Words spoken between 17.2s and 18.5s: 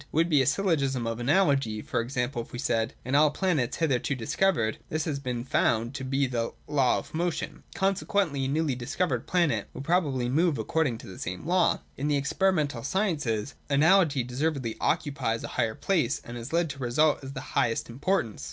of the highest importance.